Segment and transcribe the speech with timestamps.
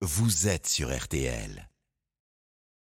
[0.00, 1.68] vous êtes sur RTL.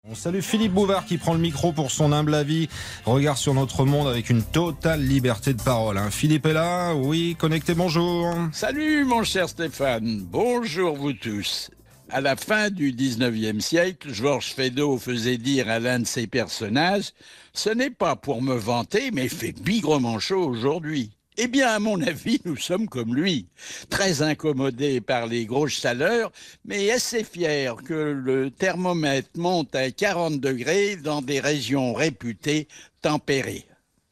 [0.08, 2.68] On salue Philippe Bouvard qui prend le micro pour son humble avis.
[3.06, 5.98] Regard sur notre monde avec une totale liberté de parole.
[5.98, 6.10] hein.
[6.12, 8.34] Philippe est là Oui, connecté, bonjour.
[8.52, 11.70] Salut mon cher Stéphane, bonjour vous tous.
[12.10, 17.12] À la fin du 19e siècle, Georges Feydeau faisait dire à l'un de ses personnages
[17.54, 21.12] Ce n'est pas pour me vanter, mais il fait bigrement chaud aujourd'hui.
[21.42, 23.48] Eh bien, à mon avis, nous sommes comme lui,
[23.90, 26.34] très incommodés par les grosses chaleurs,
[26.66, 32.68] mais assez fiers que le thermomètre monte à 40 degrés dans des régions réputées
[33.02, 33.66] tempérées.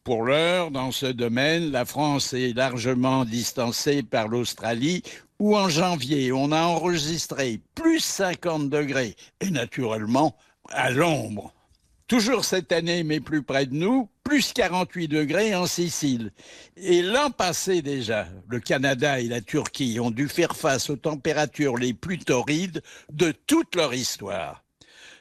[0.05, 5.03] Pour l'heure, dans ce domaine, la France est largement distancée par l'Australie,
[5.37, 10.33] où en janvier, on a enregistré plus 50 degrés, et naturellement
[10.69, 11.53] à l'ombre.
[12.07, 16.31] Toujours cette année, mais plus près de nous, plus 48 degrés en Sicile.
[16.77, 21.75] Et l'an passé déjà, le Canada et la Turquie ont dû faire face aux températures
[21.75, 22.81] les plus torrides
[23.11, 24.63] de toute leur histoire.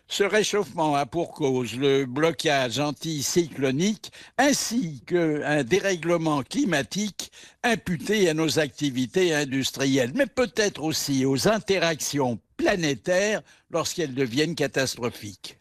[0.06, 7.32] Ce réchauffement a pour cause le blocage anticyclonique ainsi qu'un dérèglement climatique
[7.64, 15.58] imputé à nos activités industrielles, mais peut-être aussi aux interactions planétaires lorsqu'elles deviennent catastrophiques.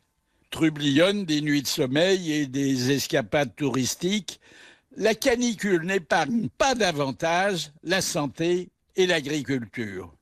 [0.51, 4.39] Trublionnent des nuits de sommeil et des escapades touristiques,
[4.97, 10.13] la canicule n'épargne pas davantage la santé et l'agriculture.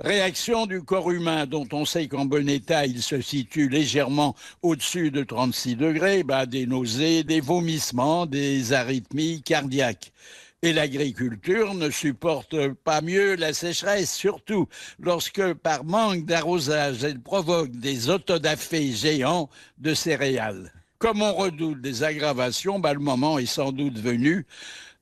[0.00, 5.12] Réaction du corps humain dont on sait qu'en bon état il se situe légèrement au-dessus
[5.12, 10.12] de 36 degrés, bah, des nausées, des vomissements, des arythmies cardiaques.
[10.64, 14.66] Et l'agriculture ne supporte pas mieux la sécheresse, surtout
[14.98, 20.72] lorsque par manque d'arrosage elle provoque des autodafés géants de céréales.
[20.96, 24.46] Comme on redoute des aggravations, bah, le moment est sans doute venu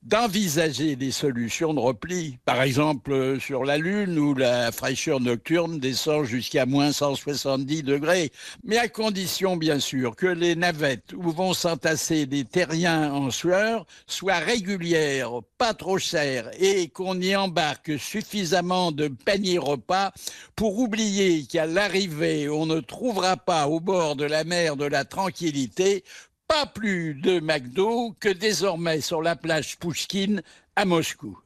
[0.03, 2.37] d'envisager des solutions de repli.
[2.45, 8.31] Par exemple, euh, sur la Lune, où la fraîcheur nocturne descend jusqu'à moins 170 degrés.
[8.63, 13.85] Mais à condition, bien sûr, que les navettes où vont s'entasser des terriens en sueur
[14.05, 20.11] soient régulières, pas trop chères, et qu'on y embarque suffisamment de paniers repas
[20.55, 25.05] pour oublier qu'à l'arrivée, on ne trouvera pas au bord de la mer de la
[25.05, 26.03] tranquillité
[26.47, 30.41] pas plus de McDo que désormais sur la plage Pouchkine
[30.75, 31.37] à Moscou.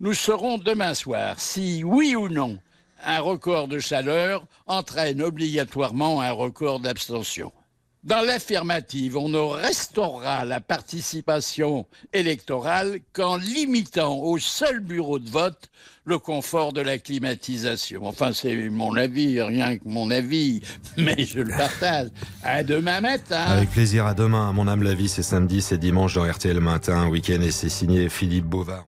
[0.00, 2.58] Nous saurons demain soir si, oui ou non,
[3.04, 7.52] un record de chaleur entraîne obligatoirement un record d'abstention.
[8.04, 15.70] Dans l'affirmative, on ne restaurera la participation électorale qu'en limitant au seul bureau de vote
[16.04, 18.06] le confort de la climatisation.
[18.06, 20.60] Enfin, c'est mon avis, rien que mon avis,
[20.98, 22.08] mais je le partage.
[22.42, 23.40] À demain matin.
[23.40, 24.52] Avec plaisir, à demain.
[24.52, 28.10] Mon âme, la vie, c'est samedi, c'est dimanche dans RTL Matin, week-end, et c'est signé
[28.10, 28.84] Philippe Bouvard.